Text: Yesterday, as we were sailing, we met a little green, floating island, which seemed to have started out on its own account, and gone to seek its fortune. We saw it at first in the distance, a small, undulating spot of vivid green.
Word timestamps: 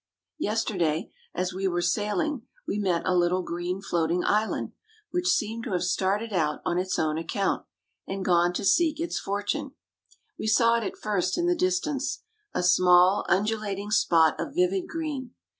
Yesterday, 0.39 1.11
as 1.35 1.53
we 1.53 1.67
were 1.67 1.79
sailing, 1.79 2.41
we 2.67 2.79
met 2.79 3.03
a 3.05 3.13
little 3.15 3.43
green, 3.43 3.83
floating 3.83 4.23
island, 4.25 4.71
which 5.11 5.27
seemed 5.29 5.63
to 5.65 5.73
have 5.73 5.83
started 5.83 6.33
out 6.33 6.59
on 6.65 6.79
its 6.79 6.97
own 6.97 7.19
account, 7.19 7.67
and 8.07 8.25
gone 8.25 8.51
to 8.53 8.65
seek 8.65 8.99
its 8.99 9.19
fortune. 9.19 9.73
We 10.39 10.47
saw 10.47 10.73
it 10.77 10.83
at 10.83 10.97
first 10.97 11.37
in 11.37 11.45
the 11.45 11.53
distance, 11.53 12.23
a 12.51 12.63
small, 12.63 13.27
undulating 13.29 13.91
spot 13.91 14.39
of 14.39 14.55
vivid 14.55 14.87
green. 14.87 15.35